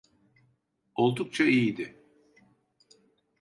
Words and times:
Oldukça 0.95 1.43
iyiydi. 1.45 2.01